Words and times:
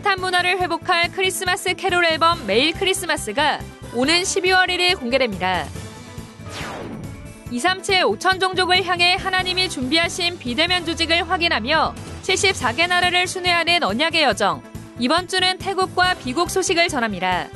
방탄 0.00 0.18
문화를 0.18 0.58
회복할 0.58 1.12
크리스마스 1.12 1.74
캐롤 1.74 2.06
앨범 2.06 2.46
매일 2.46 2.72
크리스마스가 2.72 3.60
오는 3.94 4.22
12월 4.22 4.68
1일 4.70 4.98
공개됩니다. 4.98 5.66
237 7.50 8.04
5천 8.04 8.40
종족을 8.40 8.82
향해 8.86 9.16
하나님이 9.16 9.68
준비하신 9.68 10.38
비대면 10.38 10.86
조직을 10.86 11.28
확인하며 11.28 11.94
74개 12.22 12.88
나라를 12.88 13.26
순회하는 13.26 13.82
언약의 13.82 14.22
여정. 14.22 14.62
이번 14.98 15.28
주는 15.28 15.58
태국과 15.58 16.14
비국 16.14 16.48
소식을 16.48 16.88
전합니다. 16.88 17.48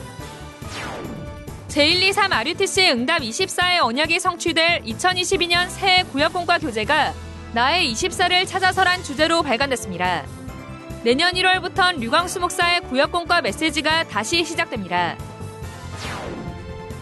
제123 1.69 2.31
RUTC 2.31 2.91
응답 2.91 3.23
24의 3.23 3.83
언약이 3.83 4.21
성취될 4.21 4.83
2022년 4.83 5.71
새해 5.71 6.03
구역공과 6.03 6.59
교재가 6.59 7.15
나의 7.55 7.91
24를 7.91 8.47
찾아서란 8.47 9.03
주제로 9.03 9.43
발간됐습니다. 9.43 10.44
내년 11.05 11.35
1월부턴 11.35 11.99
류광수 11.99 12.41
목사의 12.41 12.81
구역공과 12.81 13.43
메시지가 13.43 14.05
다시 14.05 14.43
시작됩니다. 14.43 15.19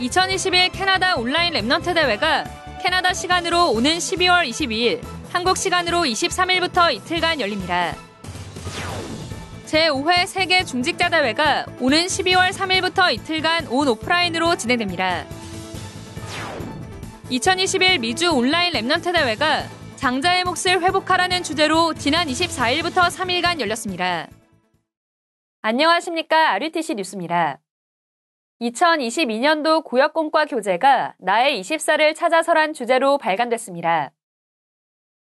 2021 0.01 0.71
캐나다 0.71 1.15
온라인 1.15 1.55
Remnant 1.55 1.95
대회가 1.95 2.45
캐나다 2.83 3.15
시간으로 3.15 3.71
오는 3.71 3.99
12월 3.99 4.49
22일, 4.49 5.01
한국 5.31 5.57
시간으로 5.57 6.01
23일부터 6.01 6.93
이틀간 6.93 7.41
열립니다. 7.41 7.95
제5회 9.67 10.27
세계 10.27 10.65
중직자 10.65 11.09
대회가 11.09 11.65
오는 11.79 12.05
12월 12.05 12.51
3일부터 12.51 13.13
이틀간 13.13 13.69
온 13.69 13.87
오프라인으로 13.87 14.57
진행됩니다. 14.57 15.27
2021 17.31 18.01
미주 18.01 18.33
온라인 18.33 18.73
Remnant 18.73 19.13
대회가 19.13 19.63
장자의 20.03 20.43
몫을 20.43 20.83
회복하라는 20.83 21.45
주제로 21.45 21.95
지난 21.95 22.27
24일부터 22.27 23.09
3일간 23.09 23.61
열렸습니다. 23.61 24.27
안녕하십니까. 25.61 26.51
RUTC 26.55 26.97
뉴스입니다. 26.97 27.61
2022년도 28.61 29.85
구역공과 29.85 30.47
교재가 30.47 31.15
나의 31.21 31.61
24를 31.61 32.17
찾아서란 32.17 32.73
주제로 32.73 33.17
발간됐습니다. 33.17 34.11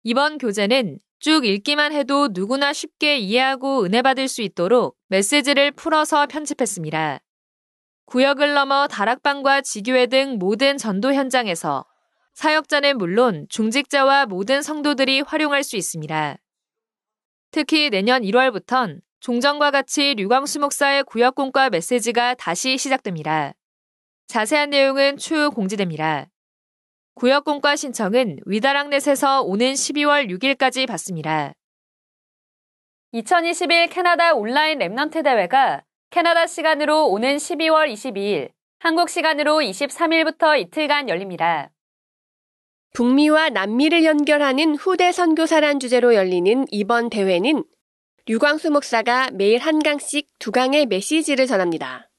이번 0.05 0.39
교재는 0.39 0.99
쭉 1.19 1.45
읽기만 1.45 1.93
해도 1.93 2.29
누구나 2.31 2.73
쉽게 2.73 3.19
이해하고 3.19 3.83
은혜 3.83 4.01
받을 4.01 4.29
수 4.29 4.43
있도록 4.43 4.97
메시지를 5.09 5.73
풀어서 5.73 6.27
편집했습니다. 6.27 7.19
구역을 8.05 8.55
넘어 8.55 8.87
다락방과 8.87 9.63
지교회 9.63 10.07
등 10.07 10.39
모든 10.39 10.79
전도 10.79 11.15
현장에서 11.15 11.85
사역자는 12.39 12.99
물론 12.99 13.47
중직자와 13.49 14.27
모든 14.27 14.63
성도들이 14.63 15.23
활용할 15.23 15.65
수 15.65 15.77
있습니다. 15.77 16.37
특히 17.51 17.91
내년 17.91 18.23
1월부턴 18.23 19.01
종전과 19.19 19.73
같이 19.73 20.15
류광수 20.15 20.61
목사의 20.61 21.03
구역공과 21.03 21.71
메시지가 21.71 22.35
다시 22.35 22.79
시작됩니다. 22.79 23.55
자세한 24.29 24.71
내용은 24.71 25.17
추후 25.17 25.51
공지됩니다. 25.51 26.29
구역공과 27.17 27.75
신청은 27.75 28.39
위다랑넷에서 28.47 29.43
오는 29.43 29.73
12월 29.73 30.31
6일까지 30.31 30.87
받습니다. 30.87 31.55
2021 33.11 33.89
캐나다 33.89 34.35
온라인 34.35 34.79
Remnant 34.79 35.25
대회가 35.25 35.83
캐나다 36.11 36.47
시간으로 36.47 37.09
오는 37.09 37.37
12월 37.37 37.93
22일, 37.93 38.53
한국 38.79 39.11
시간으로 39.11 39.59
23일부터 39.59 40.57
이틀간 40.57 41.09
열립니다. 41.09 41.73
북미와 42.95 43.51
남미를 43.51 44.05
연결하는 44.05 44.75
후대 44.75 45.13
선교사란 45.13 45.79
주제로 45.79 46.15
열리는 46.15 46.65
이번 46.71 47.11
대회는 47.11 47.65
류광수 48.27 48.71
목사가 48.71 49.31
매일 49.33 49.59
한 49.59 49.79
강씩 49.79 50.29
두 50.39 50.51
강의 50.51 50.87
메시지를 50.87 51.47
전합니다. 51.47 52.11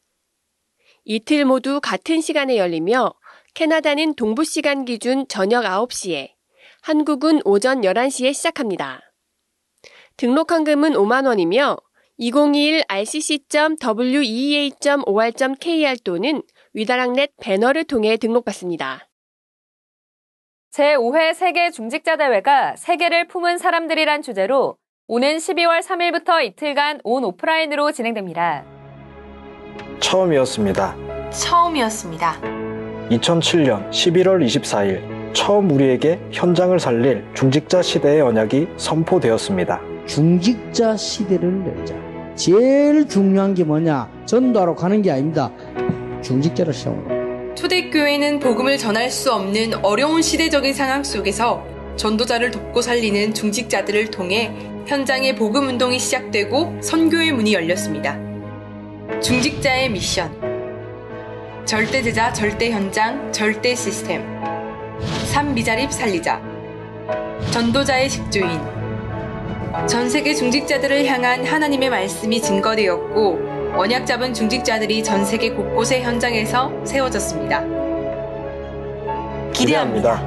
이틀 1.04 1.46
모두 1.46 1.80
같은 1.82 2.22
시간에 2.22 2.58
열리며 2.58 3.14
캐나다는 3.54 4.14
동부 4.16 4.44
시간 4.44 4.86
기준 4.86 5.28
저녁 5.28 5.66
9시에, 5.66 6.30
한국은 6.82 7.42
오전 7.46 7.82
11시에 7.82 8.34
시작합니다. 8.34 9.02
등록 10.18 10.52
헌금은 10.52 10.94
5만 10.94 11.26
원이며 11.28 11.78
2021 12.18 12.84
rcc.wea.or.kr 12.90 13.78
또는 16.04 16.42
위다랑넷 16.74 17.32
배너를 17.42 17.86
통해 17.86 18.18
등록받습니다. 18.18 19.09
제5회 20.72 21.34
세계 21.34 21.72
중직자 21.72 22.18
대회가 22.18 22.76
세계를 22.76 23.28
품은 23.28 23.58
사람들이란 23.58 24.22
주제로 24.22 24.76
오는 25.08 25.38
12월 25.38 25.82
3일부터 25.82 26.44
이틀간 26.44 27.02
온 27.04 27.24
오프라인으로 27.24 27.92
진행됩니다. 27.92 28.64
처음이었습니다. 30.00 30.96
처음이었습니다. 31.32 32.34
2007년 33.10 33.90
11월 33.90 34.46
24일 34.46 35.34
처음 35.34 35.72
우리에게 35.72 36.20
현장을 36.32 36.78
살릴 36.80 37.26
중직자 37.34 37.82
시대의 37.82 38.22
언약이 38.22 38.68
선포되었습니다. 38.78 39.82
중직자 40.06 40.96
시대를 40.96 41.66
열자. 41.66 41.96
제일 42.36 43.08
중요한 43.08 43.56
게 43.56 43.64
뭐냐? 43.64 44.08
전도하러 44.26 44.76
가는 44.76 45.02
게 45.02 45.12
아닙니다. 45.12 45.52
중직자를 46.22 46.74
세우는 46.74 47.19
초대교회는 47.60 48.40
복음을 48.40 48.78
전할 48.78 49.12
수 49.12 49.34
없는 49.34 49.84
어려운 49.84 50.22
시대적인 50.22 50.74
상황 50.74 51.04
속에서 51.04 51.68
전도자를 51.98 52.52
돕고 52.52 52.82
살리는 52.82 53.34
중직자들을 53.34 54.12
통해 54.12 54.56
현장의 54.88 55.36
복음 55.36 55.68
운동이 55.68 56.00
시작되고 56.00 56.80
선교의 56.82 57.34
문이 57.34 57.54
열렸습니다. 57.54 58.18
중직자의 59.22 59.90
미션. 59.90 61.66
절대 61.66 62.02
제자, 62.02 62.32
절대 62.32 62.72
현장, 62.72 63.30
절대 63.34 63.76
시스템. 63.76 64.24
삼미자립 65.26 65.92
살리자. 65.92 66.42
전도자의 67.52 68.10
식주인. 68.10 68.58
전 69.86 70.10
세계 70.10 70.34
중직자들을 70.34 71.06
향한 71.08 71.44
하나님의 71.44 71.90
말씀이 71.90 72.42
증거되었고 72.42 73.59
언약 73.76 74.06
잡은 74.06 74.34
중직자들이 74.34 75.04
전 75.04 75.26
세계 75.26 75.52
곳곳의 75.52 76.04
현장에서 76.04 76.72
세워졌습니다. 76.86 77.64
기대합니다. 79.54 80.22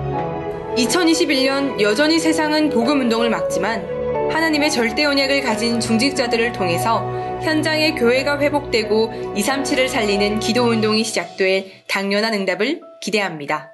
2021년 0.76 1.80
여전히 1.80 2.18
세상은 2.18 2.70
복음 2.70 3.00
운동을 3.00 3.30
막지만 3.30 3.82
하나님의 4.30 4.70
절대 4.70 5.04
언약을 5.04 5.42
가진 5.42 5.80
중직자들을 5.80 6.52
통해서 6.52 7.02
현장의 7.42 7.96
교회가 7.96 8.38
회복되고 8.38 9.34
237을 9.36 9.88
살리는 9.88 10.40
기도 10.40 10.64
운동이 10.64 11.04
시작될 11.04 11.84
당연한 11.88 12.34
응답을 12.34 12.80
기대합니다. 13.02 13.70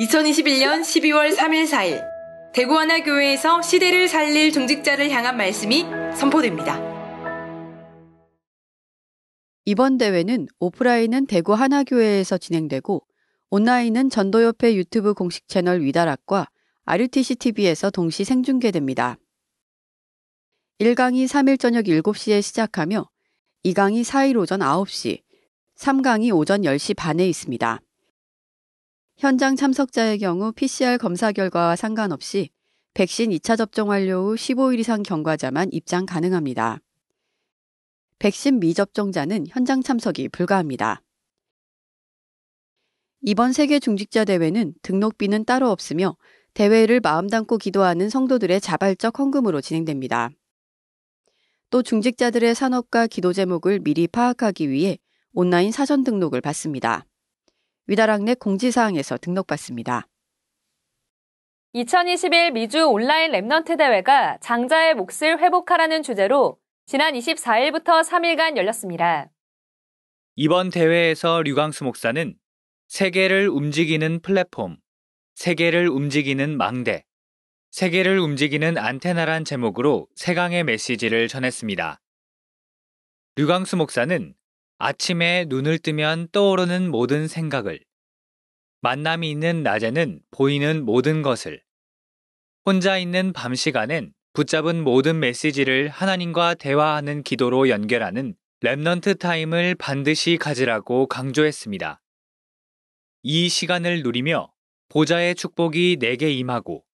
2021년 0.00 0.82
12월 0.82 1.36
3일 1.36 1.68
4일 1.68 2.02
대구 2.54 2.78
하나교회에서 2.78 3.62
시대를 3.62 4.08
살릴 4.08 4.52
중직자를 4.52 5.10
향한 5.10 5.36
말씀이 5.36 5.84
선포됩니다. 6.14 6.87
이번 9.70 9.98
대회는 9.98 10.48
오프라인은 10.60 11.26
대구 11.26 11.52
하나교회에서 11.52 12.38
진행되고 12.38 13.06
온라인은 13.50 14.08
전도협회 14.08 14.74
유튜브 14.74 15.12
공식 15.12 15.46
채널 15.46 15.82
위다락과 15.82 16.48
RUTC 16.86 17.34
TV에서 17.34 17.90
동시 17.90 18.24
생중계됩니다. 18.24 19.18
1강이 20.80 21.26
3일 21.26 21.60
저녁 21.60 21.84
7시에 21.84 22.40
시작하며 22.40 23.10
2강이 23.66 24.04
4일 24.04 24.38
오전 24.38 24.60
9시, 24.60 25.20
3강이 25.76 26.34
오전 26.34 26.62
10시 26.62 26.96
반에 26.96 27.28
있습니다. 27.28 27.78
현장 29.18 29.54
참석자의 29.54 30.18
경우 30.18 30.50
PCR 30.50 30.96
검사 30.96 31.30
결과와 31.30 31.76
상관없이 31.76 32.48
백신 32.94 33.32
2차 33.32 33.58
접종 33.58 33.90
완료 33.90 34.30
후 34.30 34.34
15일 34.34 34.78
이상 34.78 35.02
경과자만 35.02 35.68
입장 35.72 36.06
가능합니다. 36.06 36.80
백신 38.18 38.58
미접종자는 38.58 39.46
현장 39.48 39.80
참석이 39.80 40.28
불가합니다. 40.30 41.02
이번 43.20 43.52
세계 43.52 43.78
중직자 43.78 44.24
대회는 44.24 44.74
등록비는 44.82 45.44
따로 45.44 45.70
없으며 45.70 46.16
대회를 46.54 46.98
마음 47.00 47.28
담고 47.28 47.58
기도하는 47.58 48.08
성도들의 48.08 48.60
자발적 48.60 49.18
헌금으로 49.18 49.60
진행됩니다. 49.60 50.30
또 51.70 51.82
중직자들의 51.82 52.54
산업과 52.54 53.06
기도 53.06 53.32
제목을 53.32 53.80
미리 53.80 54.08
파악하기 54.08 54.68
위해 54.68 54.98
온라인 55.32 55.70
사전 55.70 56.02
등록을 56.02 56.40
받습니다. 56.40 57.04
위다락넷 57.86 58.40
공지사항에서 58.40 59.18
등록받습니다. 59.18 60.08
2021 61.74 62.52
미주 62.52 62.88
온라인 62.88 63.30
Remnant 63.30 63.78
대회가 63.78 64.38
장자의 64.40 64.94
몫을 64.94 65.38
회복하라는 65.38 66.02
주제로 66.02 66.58
지난 66.90 67.12
24일부터 67.12 68.02
3일간 68.02 68.56
열렸습니다. 68.56 69.30
이번 70.36 70.70
대회에서 70.70 71.42
류광수 71.42 71.84
목사는 71.84 72.34
세계를 72.86 73.50
움직이는 73.50 74.20
플랫폼, 74.22 74.78
세계를 75.34 75.90
움직이는 75.90 76.56
망대, 76.56 77.04
세계를 77.72 78.18
움직이는 78.18 78.78
안테나란 78.78 79.44
제목으로 79.44 80.08
세강의 80.14 80.64
메시지를 80.64 81.28
전했습니다. 81.28 82.00
류광수 83.36 83.76
목사는 83.76 84.34
아침에 84.78 85.44
눈을 85.46 85.80
뜨면 85.80 86.28
떠오르는 86.32 86.90
모든 86.90 87.28
생각을, 87.28 87.84
만남이 88.80 89.30
있는 89.30 89.62
낮에는 89.62 90.20
보이는 90.30 90.86
모든 90.86 91.20
것을, 91.20 91.62
혼자 92.64 92.96
있는 92.96 93.34
밤 93.34 93.54
시간엔 93.54 94.14
붙잡은 94.32 94.82
모든 94.82 95.20
메시지를 95.20 95.88
하나님과 95.88 96.54
대화하는 96.54 97.22
기도로 97.22 97.68
연결하는 97.68 98.34
Remnant 98.60 99.18
Time을 99.18 99.74
반드시 99.76 100.36
가지라고 100.36 101.06
강조했습니다. 101.06 102.00
이 103.22 103.48
시간을 103.48 104.02
누리며 104.02 104.52
보좌의 104.88 105.34
축복이 105.34 105.98
내게 106.00 106.30
임하고 106.32 106.84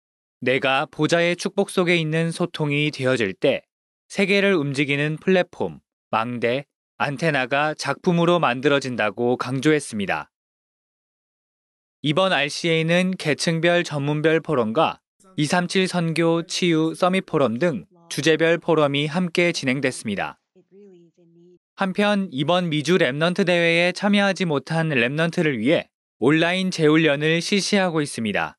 내가 0.41 0.87
보좌의 0.87 1.37
축복 1.37 1.71
속에 1.71 1.97
있는 1.97 2.31
소통이 2.31 2.91
되어질 2.91 3.35
때 3.35 3.63
세계를 4.09 4.55
움직이는 4.55 5.17
플랫폼, 5.17 5.81
망대, 6.11 6.67
안테나가 6.97 7.75
작품으로 7.75 8.39
만들어진다고 8.39 9.37
강조했습니다. 9.37 10.31
이번 12.03 12.33
RCA는 12.33 13.13
계층별 13.17 13.83
전문별 13.85 14.41
포럼과 14.41 15.01
237 15.37 15.89
선교 15.89 16.47
치유 16.47 16.95
summit 16.95 17.27
포럼 17.27 17.59
등 17.59 17.87
주제별 18.09 18.59
포럼이 18.59 19.09
함께 19.09 19.51
진행됐습니다. 19.51 20.39
한편 21.75 22.29
이번 22.31 22.69
미주 22.69 22.99
Remnant 22.99 23.45
대회에 23.45 23.91
참여하지 23.91 24.45
못한 24.45 24.91
Remnant를 24.91 25.59
위해 25.59 25.89
온라인 26.21 26.71
재훈련을 26.71 27.41
실시하고 27.41 28.01
있습니다. 28.01 28.57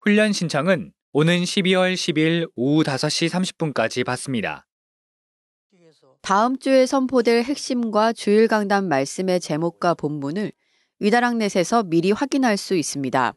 훈련 0.00 0.32
신청은 0.32 0.92
오는 1.12 1.42
12월 1.42 1.92
10일 1.92 2.50
오후 2.56 2.82
5시 2.84 3.28
30분까지 3.28 4.06
받습니다. 4.06 4.66
다음 6.22 6.58
주에 6.58 6.86
선포될 6.86 7.42
핵심과 7.42 8.14
주일 8.14 8.48
강단 8.48 8.88
말씀의 8.88 9.40
제목과 9.40 9.92
본문을 9.92 10.52
위다락넷에서 11.00 11.82
미리 11.82 12.12
확인할 12.12 12.56
수 12.56 12.76
있습니다. 12.76 13.34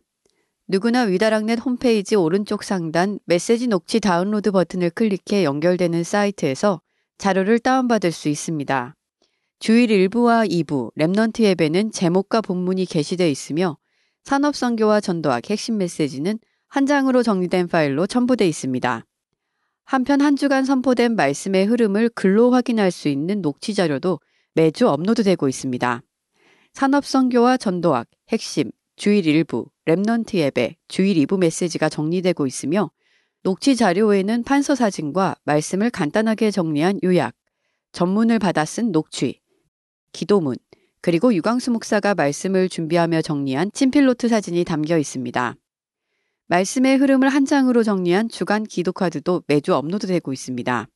누구나 0.67 1.03
위다락넷 1.03 1.59
홈페이지 1.63 2.15
오른쪽 2.15 2.63
상단 2.63 3.19
메시지 3.25 3.67
녹취 3.67 3.99
다운로드 3.99 4.51
버튼을 4.51 4.89
클릭해 4.89 5.43
연결되는 5.43 6.03
사이트에서 6.03 6.81
자료를 7.19 7.59
다운받을 7.59 8.11
수 8.11 8.29
있습니다. 8.29 8.95
주일 9.59 9.89
1부와 9.89 10.49
2부 10.49 10.91
Remnant 10.97 11.43
예배는 11.43 11.91
제목과 11.91 12.41
본문이 12.41 12.85
게시되어 12.85 13.27
있으며 13.27 13.77
산업선교와 14.23 15.01
전도학 15.01 15.51
핵심 15.51 15.77
메시지는 15.77 16.39
한 16.67 16.87
장으로 16.87 17.21
정리된 17.21 17.67
파일로 17.67 18.07
첨부되어 18.07 18.47
있습니다. 18.47 19.05
한편 19.83 20.19
한 20.19 20.35
주간 20.35 20.65
선포된 20.65 21.15
말씀의 21.15 21.67
흐름을 21.67 22.09
글로 22.09 22.49
확인할 22.51 22.89
수 22.89 23.07
있는 23.07 23.43
녹취 23.43 23.75
자료도 23.75 24.19
매주 24.55 24.89
업로드되고 24.89 25.47
있습니다. 25.47 26.01
산업선교와 26.73 27.57
전도학, 27.57 28.07
핵심, 28.29 28.71
주일 28.95 29.25
일부, 29.27 29.69
Remnant 29.85 30.35
예배, 30.35 30.77
주일 30.87 31.17
2부 31.25 31.37
메시지가 31.39 31.89
정리되고 31.89 32.47
있으며 32.47 32.91
녹취 33.43 33.75
자료에는 33.75 34.43
판서 34.43 34.73
사진과 34.73 35.35
말씀을 35.43 35.89
간단하게 35.89 36.49
정리한 36.51 36.99
요약, 37.03 37.35
전문을 37.91 38.39
받아 38.39 38.65
쓴 38.65 38.91
녹취, 38.91 39.41
기도문, 40.13 40.55
그리고 41.01 41.33
유광수 41.33 41.71
목사가 41.71 42.15
말씀을 42.15 42.69
준비하며 42.69 43.21
정리한 43.21 43.71
친필노트 43.73 44.29
사진이 44.29 44.63
담겨 44.63 44.97
있습니다. 44.97 45.55
말씀의 46.47 46.97
흐름을 46.97 47.29
한 47.29 47.45
장으로 47.45 47.83
정리한 47.83 48.29
주간 48.29 48.63
기도 48.63 48.91
카드도 48.93 49.43
매주 49.47 49.75
업로드되고 49.75 50.31
있습니다. 50.31 50.87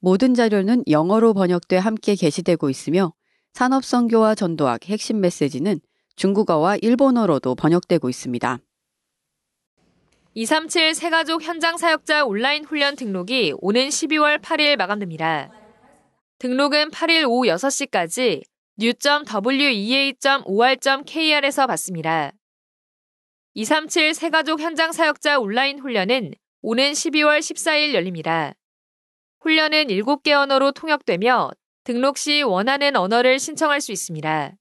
모든 0.00 0.34
자료는 0.34 0.84
영어로 0.88 1.32
번역돼 1.34 1.78
함께 1.78 2.14
게시되고 2.14 2.70
있으며 2.70 3.12
산업선교와 3.54 4.34
전도학 4.34 4.88
핵심 4.88 5.20
메시지는 5.20 5.80
중국어와 6.16 6.76
일본어로도 6.76 7.54
번역되고 7.54 8.08
있습니다. 8.08 8.58
237 10.34 10.94
세가족 10.94 11.42
현장 11.42 11.78
사역자 11.78 12.26
온라인 12.26 12.64
훈련 12.64 12.96
등록이 12.96 13.54
오는 13.58 13.88
12월 13.88 14.40
8일 14.40 14.76
마감됩니다. 14.76 15.50
등록은 16.38 16.90
8일 16.90 17.26
오후 17.26 17.46
6시까지 17.46 18.42
new.wea.or.kr에서 18.78 21.66
받습니다. 21.66 22.32
237 23.54 24.12
세가족 24.12 24.60
현장 24.60 24.92
사역자 24.92 25.38
온라인 25.38 25.78
훈련은 25.78 26.34
오는 26.60 26.92
12월 26.92 27.38
14일 27.38 27.94
열립니다. 27.94 28.52
훈련은 29.40 29.86
7개 29.86 30.32
언어로 30.32 30.72
통역되며 30.72 31.52
등록 31.84 32.18
시 32.18 32.42
원하는 32.42 32.96
언어를 32.96 33.38
신청할 33.38 33.80
수 33.80 33.92
있습니다. 33.92 34.52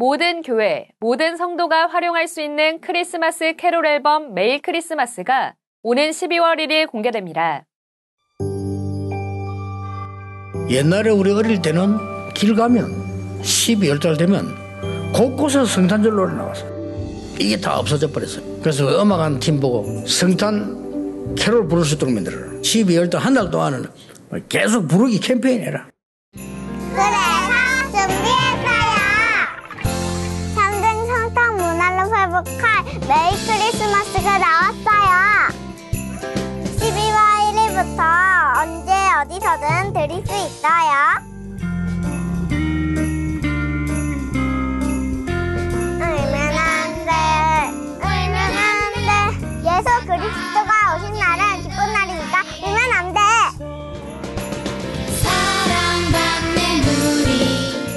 모든 0.00 0.42
교회, 0.42 0.88
모든 0.98 1.36
성도가 1.36 1.86
활용할 1.88 2.26
수 2.26 2.40
있는 2.40 2.80
크리스마스 2.80 3.54
캐롤 3.56 3.86
앨범 3.86 4.34
메일 4.34 4.60
크리스마스가 4.62 5.54
오는 5.82 6.10
12월 6.10 6.58
1일 6.58 6.86
공개됩니다. 6.88 7.64
옛날에 10.70 11.10
우리 11.10 11.32
어릴 11.32 11.60
때는 11.60 12.32
길 12.34 12.54
가면 12.54 13.40
12월달 13.42 14.18
되면 14.18 14.54
곳곳에서 15.12 15.64
성탄절로 15.66 16.28
나왔어. 16.30 16.64
이게 17.38 17.58
다 17.58 17.78
없어져 17.78 18.10
버렸어요. 18.10 18.44
그래서 18.60 19.02
음악 19.02 19.20
한 19.20 19.40
팀 19.40 19.58
보고 19.60 20.06
성탄 20.06 21.34
캐롤 21.36 21.66
부를 21.68 21.84
수 21.84 21.94
있도록 21.96 22.14
만들어라. 22.14 22.52
12월달 22.60 23.16
한 23.18 23.34
달 23.34 23.50
동안은 23.50 23.84
계속 24.48 24.86
부르기 24.86 25.18
캠페인 25.20 25.62
해라. 25.62 25.88
그래서 26.32 28.06
준비했 28.06 28.49
회복할 32.30 32.84
메리 33.08 33.34
크리스마스가 33.44 34.38
나왔어요. 34.38 35.50
12월 36.78 37.18
1일부터 37.50 38.00
언제 38.62 38.88
어디서든 39.20 39.92
들을 39.92 40.12
수 40.24 40.30
있어요. 40.46 40.92
울면 45.98 46.34
안 46.56 46.60
돼, 47.04 47.10
울면 47.98 48.38
안 48.38 48.70
돼. 48.94 49.10
예수 49.66 49.88
그리스도가 50.06 50.70
오신 50.94 51.04
날은 51.18 51.42
기쁜 51.62 51.78
날이니까 51.92 52.36
울면 52.62 52.78
안 52.94 52.96
돼. 53.12 53.18
사랑받는 55.20 56.56
우리 57.02 57.28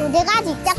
우리가 0.02 0.30
직접 0.42 0.74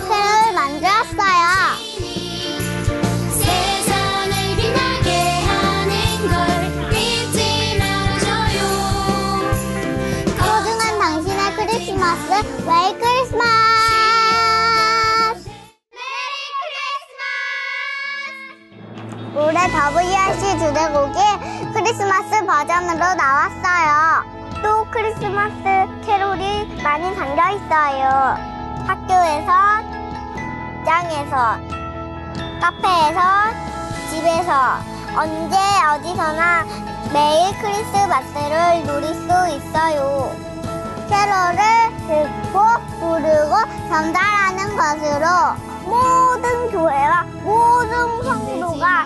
주제곡이 20.58 21.18
크리스마스 21.74 22.46
버전으로 22.46 23.14
나왔어요 23.14 24.24
또 24.62 24.84
크리스마스 24.90 25.62
캐롤이 26.04 26.82
많이 26.82 27.14
담겨 27.14 27.50
있어요 27.50 28.36
학교에서 28.86 29.94
직장에서 30.84 31.58
카페에서 32.60 33.20
집에서 34.10 34.78
언제 35.16 35.56
어디서나 35.56 36.64
매일 37.12 37.56
크리스마스를 37.58 38.82
누릴 38.84 39.14
수 39.14 39.28
있어요. 39.56 40.30
캐롤을 41.08 41.62
듣고 42.06 42.60
부르고 43.00 43.54
전달하는 43.88 44.76
것으로 44.76 45.24
모든 45.84 46.70
교회와 46.70 47.24
모든 47.42 48.22
성도가 48.22 49.04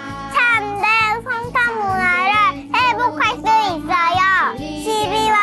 회복할 3.08 3.36
수 3.36 3.40
있어요. 3.40 4.20
12월 4.58 5.34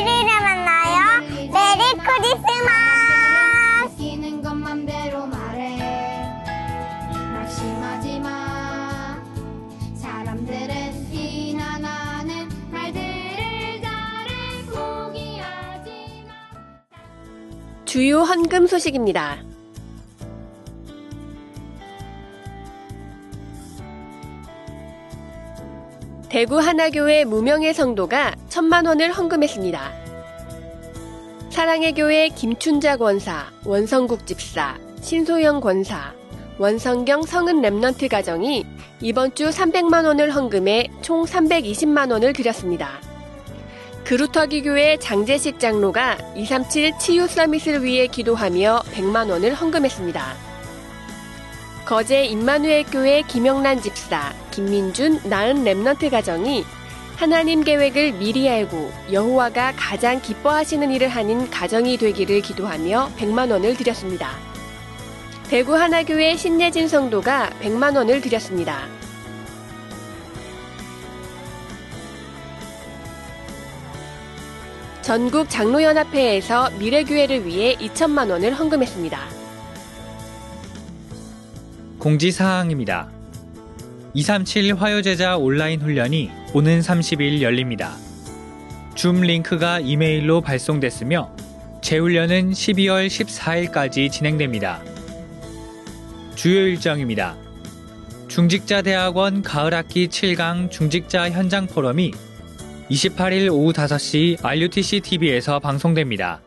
1일에 0.00 0.30
만나요. 0.40 1.20
메리 1.52 1.82
크리스마스! 1.98 3.92
느끼는 3.92 4.40
것 4.42 4.54
맘대로 4.54 5.26
말해 5.26 5.76
낙심하지 7.12 8.20
마 8.20 9.20
사람들은 9.94 11.08
비난하는 11.10 12.48
말들을 12.70 13.82
잘해 13.82 14.64
포기하지 14.70 16.24
마 16.26 17.84
주요 17.84 18.20
헌금 18.22 18.66
소식입니다. 18.66 19.51
대구 26.32 26.56
하나교회 26.56 27.26
무명의 27.26 27.74
성도가 27.74 28.32
천만 28.48 28.86
원을 28.86 29.12
헌금했습니다. 29.12 29.92
사랑의 31.50 31.92
교회 31.92 32.30
김춘자 32.30 32.96
권사, 32.96 33.52
원성국 33.66 34.26
집사, 34.26 34.78
신소영 35.02 35.60
권사, 35.60 36.14
원성경 36.56 37.24
성은 37.24 37.60
Remnant 37.60 38.08
가정이 38.08 38.64
이번 39.02 39.34
주 39.34 39.50
300만 39.50 40.06
원을 40.06 40.30
헌금해 40.30 40.88
총 41.02 41.26
320만 41.26 42.10
원을 42.10 42.32
드렸습니다. 42.32 42.98
그루터기 44.04 44.62
교회 44.62 44.96
장재식 44.96 45.60
장로가 45.60 46.16
237 46.34 46.98
치유 46.98 47.26
summit을 47.26 47.84
위해 47.84 48.06
기도하며 48.06 48.84
100만 48.94 49.28
원을 49.28 49.52
헌금했습니다. 49.52 50.34
거제 51.84 52.24
임마누엘 52.24 52.84
교회 52.84 53.20
김영란 53.20 53.82
집사, 53.82 54.32
김민준 54.52 55.22
나은 55.24 55.64
Remnant 55.64 56.10
가정이 56.10 56.64
하나님 57.16 57.64
계획을 57.64 58.12
미리 58.12 58.48
알고 58.48 58.92
여호와가 59.10 59.72
가장 59.76 60.20
기뻐하시는 60.20 60.90
일을 60.92 61.08
하는 61.08 61.50
가정이 61.50 61.96
되기를 61.96 62.42
기도하며 62.42 63.10
100만 63.16 63.50
원을 63.50 63.76
드렸습니다. 63.76 64.36
대구 65.48 65.74
하나교회 65.74 66.36
신예진 66.36 66.88
성도가 66.88 67.50
100만 67.60 67.96
원을 67.96 68.20
드렸습니다. 68.20 68.86
전국 75.02 75.50
장로연합회에서 75.50 76.70
미래교회를 76.78 77.44
위해 77.44 77.76
2천만 77.76 78.30
원을 78.30 78.54
헌금했습니다. 78.54 79.18
공지사항입니다. 81.98 83.21
237 84.14 84.74
화요제자 84.74 85.38
온라인 85.38 85.80
훈련이 85.80 86.30
오는 86.52 86.80
30일 86.80 87.40
열립니다. 87.40 87.96
줌 88.94 89.22
링크가 89.22 89.80
이메일로 89.80 90.42
발송됐으며 90.42 91.34
재훈련은 91.80 92.52
12월 92.52 93.06
14일까지 93.08 94.12
진행됩니다. 94.12 94.82
주요 96.34 96.60
일정입니다. 96.60 97.36
중직자대학원 98.28 99.42
가을학기 99.42 100.08
7강 100.08 100.70
중직자 100.70 101.30
현장 101.30 101.66
포럼이 101.66 102.12
28일 102.90 103.50
오후 103.50 103.72
5시 103.72 104.44
RUTC 104.44 105.00
TV에서 105.00 105.58
방송됩니다. 105.58 106.40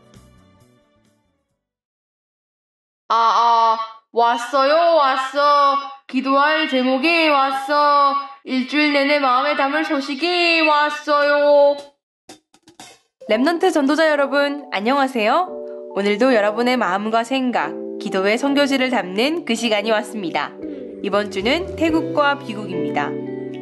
아, 3.08 3.14
아, 3.14 3.78
왔어요, 4.12 4.74
왔어. 4.96 5.95
기도할 6.08 6.68
제목이 6.68 7.28
왔어. 7.28 8.14
일주일 8.44 8.92
내내 8.92 9.18
마음에 9.18 9.56
담을 9.56 9.84
소식이 9.84 10.60
왔어요. 10.60 11.76
Remnant 13.28 13.72
전도자 13.72 14.08
여러분, 14.08 14.66
안녕하세요. 14.70 15.48
오늘도 15.96 16.32
여러분의 16.32 16.76
마음과 16.76 17.24
생각, 17.24 17.74
기도의 18.00 18.38
선교지를 18.38 18.90
담는 18.90 19.44
그 19.44 19.56
시간이 19.56 19.90
왔습니다. 19.90 20.52
이번 21.02 21.32
주는 21.32 21.74
태국과 21.74 22.38
미국입니다. 22.38 23.10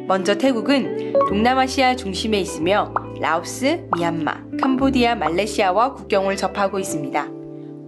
먼저 0.07 0.37
태국은 0.37 1.13
동남아시아 1.27 1.95
중심에 1.95 2.39
있으며 2.39 2.93
라오스, 3.19 3.87
미얀마, 3.97 4.57
캄보디아, 4.61 5.15
말레이시아와 5.15 5.93
국경을 5.95 6.35
접하고 6.37 6.77
있습니다. 6.77 7.27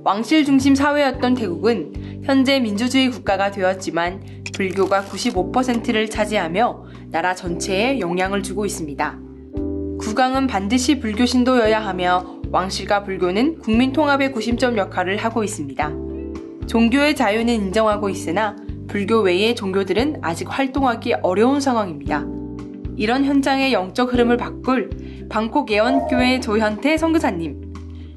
왕실 0.03 0.45
중심 0.45 0.73
사회였던 0.73 1.35
태국은 1.35 2.06
현재 2.27 2.59
민주주의 2.59 3.09
국가가 3.09 3.51
되었지만 3.51 4.43
불교가 4.53 5.03
95%를 5.03 6.09
차지하며 6.09 6.83
나라 7.09 7.33
전체에 7.33 8.01
영향을 8.01 8.43
주고 8.43 8.65
있습니다. 8.65 9.17
국왕은 10.01 10.47
반드시 10.47 10.99
불교 10.99 11.25
신도여야 11.25 11.79
하며 11.79 12.41
왕실과 12.51 13.05
불교는 13.05 13.59
국민 13.59 13.93
통합의 13.93 14.33
구심점 14.33 14.77
역할을 14.77 15.15
하고 15.15 15.41
있습니다. 15.41 15.89
종교의 16.67 17.15
자유는 17.15 17.53
인정하고 17.53 18.09
있으나 18.09 18.57
불교 18.89 19.21
외의 19.21 19.55
종교들은 19.55 20.17
아직 20.21 20.47
활동하기 20.49 21.13
어려운 21.23 21.61
상황입니다. 21.61 22.25
이런 22.97 23.23
현장의 23.23 23.71
영적 23.71 24.11
흐름을 24.11 24.35
바꿀 24.35 24.89
방콕 25.29 25.71
예원교회 25.71 26.41
조현태 26.41 26.97
선교사님, 26.97 27.73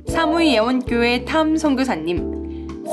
사무이 0.08 0.52
예원교회 0.54 1.24
탐 1.26 1.56
선교사님, 1.56 2.39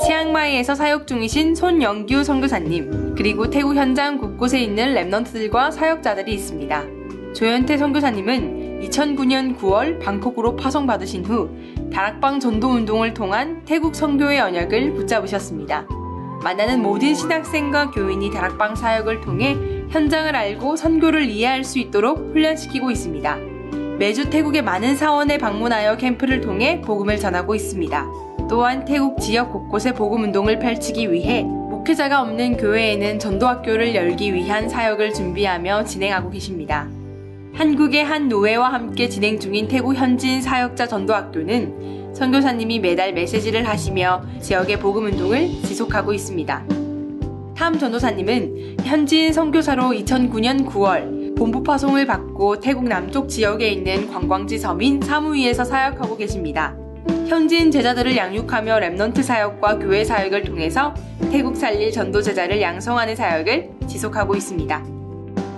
치앙마이에서 0.04 0.74
사역 0.74 1.06
중이신 1.06 1.54
손영규 1.54 2.22
선교사님, 2.22 3.14
그리고 3.16 3.50
태국 3.50 3.74
현장 3.74 4.18
곳곳에 4.18 4.60
있는 4.60 4.94
랩넌트들과 4.94 5.72
사역자들이 5.72 6.32
있습니다. 6.34 6.84
조현태 7.34 7.76
선교사님은 7.76 8.80
2009년 8.82 9.58
9월 9.58 9.98
방콕으로 10.00 10.56
파송받으신 10.56 11.24
후 11.24 11.50
다락방 11.92 12.38
전도 12.38 12.68
운동을 12.68 13.12
통한 13.12 13.62
태국 13.64 13.94
선교의 13.94 14.40
언약을 14.40 14.94
붙잡으셨습니다. 14.94 15.86
만나는 16.42 16.80
모든 16.80 17.14
신학생과 17.14 17.90
교인이 17.90 18.30
다락방 18.30 18.76
사역을 18.76 19.20
통해 19.20 19.56
현장을 19.90 20.34
알고 20.34 20.76
선교를 20.76 21.28
이해할 21.28 21.64
수 21.64 21.78
있도록 21.80 22.18
훈련시키고 22.32 22.90
있습니다. 22.90 23.36
매주 23.98 24.30
태국의 24.30 24.62
많은 24.62 24.96
사원에 24.96 25.38
방문하여 25.38 25.96
캠프를 25.96 26.40
통해 26.40 26.80
복음을 26.80 27.18
전하고 27.18 27.56
있습니다. 27.56 28.27
또한 28.48 28.84
태국 28.84 29.20
지역 29.20 29.52
곳곳에 29.52 29.92
복음 29.92 30.24
운동을 30.24 30.58
펼치기 30.58 31.12
위해 31.12 31.42
목회자가 31.42 32.22
없는 32.22 32.56
교회에는 32.56 33.18
전도학교를 33.18 33.94
열기 33.94 34.32
위한 34.32 34.68
사역을 34.68 35.12
준비하며 35.12 35.84
진행하고 35.84 36.30
계십니다. 36.30 36.88
한국의 37.52 38.04
한 38.04 38.28
노회와 38.28 38.72
함께 38.72 39.08
진행 39.08 39.38
중인 39.38 39.68
태국 39.68 39.94
현지인 39.94 40.40
사역자 40.40 40.86
전도학교는 40.86 42.14
선교사님이 42.14 42.80
매달 42.80 43.12
메시지를 43.12 43.68
하시며 43.68 44.22
지역의 44.40 44.80
복음 44.80 45.04
운동을 45.06 45.48
지속하고 45.64 46.12
있습니다. 46.12 46.64
탐 47.54 47.78
전도사님은 47.78 48.76
현지인 48.84 49.32
선교사로 49.32 49.90
2009년 49.90 50.66
9월 50.66 51.36
본부 51.36 51.62
파송을 51.62 52.06
받고 52.06 52.60
태국 52.60 52.84
남쪽 52.84 53.28
지역에 53.28 53.68
있는 53.68 54.10
관광지 54.10 54.58
섬인 54.58 55.00
사무이에서 55.00 55.64
사역하고 55.64 56.16
계십니다. 56.16 56.76
현지인 57.28 57.70
제자들을 57.70 58.16
양육하며 58.16 58.76
Remnant 58.80 59.22
사역과 59.22 59.80
교회 59.80 60.02
사역을 60.02 60.44
통해서 60.44 60.94
태국 61.30 61.58
살릴 61.58 61.92
전도 61.92 62.22
제자를 62.22 62.58
양성하는 62.58 63.14
사역을 63.14 63.68
지속하고 63.86 64.34
있습니다. 64.34 64.82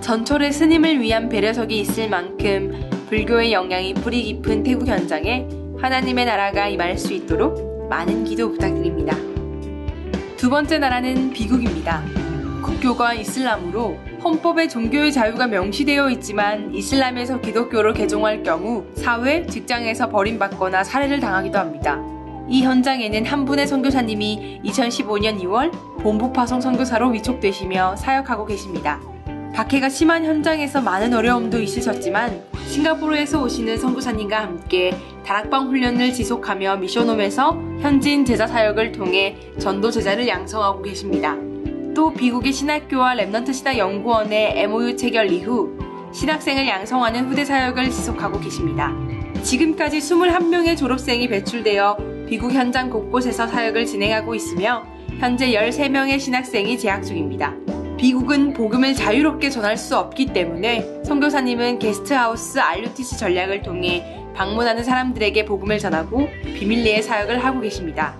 전철의 0.01 0.51
스님을 0.51 0.99
위한 0.99 1.29
배려석이 1.29 1.79
있을 1.79 2.09
만큼 2.09 2.89
불교의 3.07 3.53
영향이 3.53 3.93
뿌리 3.93 4.21
깊은 4.23 4.63
태국 4.63 4.85
현장에 4.85 5.47
하나님의 5.77 6.25
나라가 6.25 6.67
임할 6.67 6.97
수 6.97 7.13
있도록 7.13 7.87
많은 7.89 8.25
기도 8.25 8.51
부탁드립니다. 8.51 9.15
두 10.35 10.49
번째 10.49 10.77
나라는 10.77 11.31
비국입니다. 11.31 12.03
국교가 12.61 13.13
이슬람으로 13.13 13.97
헌법에 14.23 14.67
종교의 14.67 15.11
자유가 15.11 15.47
명시되어 15.47 16.11
있지만 16.11 16.73
이슬람에서 16.75 17.41
기독교로 17.41 17.93
개종할 17.93 18.43
경우 18.43 18.85
사회, 18.95 19.45
직장에서 19.47 20.09
버림받거나 20.09 20.83
살해를 20.83 21.19
당하기도 21.19 21.57
합니다. 21.57 21.99
이 22.47 22.61
현장에는 22.61 23.25
한 23.25 23.45
분의 23.45 23.65
선교사님이 23.65 24.61
2015년 24.63 25.41
2월 25.41 25.71
본부 26.01 26.31
파송 26.31 26.61
선교사로 26.61 27.09
위촉되시며 27.09 27.95
사역하고 27.95 28.45
계십니다. 28.45 28.99
박해가 29.55 29.89
심한 29.89 30.23
현장에서 30.23 30.81
많은 30.81 31.13
어려움도 31.13 31.59
있으셨지만 31.59 32.43
싱가포르에서 32.67 33.43
오시는 33.43 33.77
선교사님과 33.77 34.39
함께 34.39 34.95
다락방 35.25 35.67
훈련을 35.69 36.13
지속하며 36.13 36.77
미션홈에서 36.77 37.53
현지인 37.81 38.23
제자 38.23 38.45
사역을 38.45 38.91
통해 38.91 39.35
전도 39.59 39.89
제자를 39.89 40.27
양성하고 40.27 40.83
계십니다. 40.83 41.35
또 41.93 42.11
미국의 42.11 42.53
신학교와 42.53 43.15
Remnant 43.15 43.53
신학 43.53 43.77
연구원의 43.77 44.59
MOU 44.59 44.95
체결 44.95 45.31
이후 45.31 45.77
신학생을 46.13 46.67
양성하는 46.67 47.25
후대 47.29 47.45
사역을 47.45 47.89
지속하고 47.89 48.39
계십니다. 48.39 48.93
지금까지 49.43 49.99
21명의 49.99 50.77
졸업생이 50.77 51.27
배출되어 51.27 51.97
미국 52.27 52.51
현장 52.51 52.89
곳곳에서 52.89 53.47
사역을 53.47 53.85
진행하고 53.85 54.35
있으며 54.35 54.85
현재 55.19 55.51
13명의 55.51 56.19
신학생이 56.19 56.77
재학 56.77 57.03
중입니다. 57.03 57.53
미국은 57.97 58.53
복음을 58.53 58.95
자유롭게 58.95 59.49
전할 59.49 59.77
수 59.77 59.97
없기 59.97 60.27
때문에 60.27 61.03
선교사님은 61.03 61.79
게스트하우스 61.79 62.59
RUTC 62.59 63.17
전략을 63.17 63.61
통해 63.61 64.03
방문하는 64.33 64.83
사람들에게 64.83 65.45
복음을 65.45 65.77
전하고 65.77 66.27
비밀리에 66.43 67.01
사역을 67.01 67.43
하고 67.43 67.59
계십니다. 67.61 68.15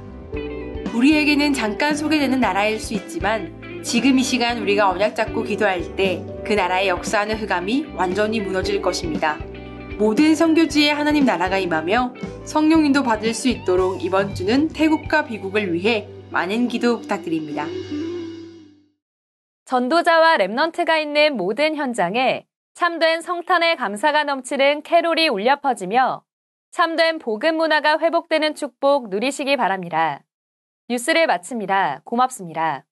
우리에게는 0.94 1.54
잠깐 1.54 1.96
소개되는 1.96 2.40
나라일 2.40 2.80
수 2.80 2.94
있지만 2.94 3.61
지금 3.84 4.20
이 4.20 4.24
시간 4.24 4.60
우리가 4.60 4.90
언약 4.90 5.16
잡고 5.16 5.44
기도할 5.44 5.96
때 5.96 6.24
그 6.52 6.54
나라의 6.54 6.90
역사하는 6.90 7.38
흑암이 7.38 7.94
완전히 7.96 8.42
무너질 8.42 8.82
것입니다. 8.82 9.38
모든 9.98 10.36
선교지에 10.36 10.92
하나님 10.92 11.26
나라가 11.26 11.58
임하며 11.60 12.14
성령인도 12.46 13.04
받을 13.04 13.34
수 13.34 13.48
있도록 13.48 14.04
이번 14.04 14.34
주는 14.34 14.68
태국과 14.68 15.26
비국을 15.26 15.74
위해 15.74 16.08
많은 16.32 16.68
기도 16.68 17.00
부탁드립니다. 17.00 17.68
전도자와 19.66 20.38
랩넌트가 20.38 21.00
있는 21.00 21.38
모든 21.38 21.76
현장에 21.76 22.46
참된 22.74 23.22
성탄의 23.22 23.78
감사가 23.78 24.24
넘치는 24.24 24.82
캐롤이 24.82 25.30
울려 25.30 25.62
퍼지며 25.62 26.24
참된 26.72 27.20
복음 27.20 27.58
문화가 27.58 28.00
회복되는 28.00 28.56
축복 28.56 29.10
누리시기 29.10 29.56
바랍니다. 29.58 30.22
뉴스를 30.90 31.28
마칩니다. 31.28 32.02
고맙습니다. 32.04 32.86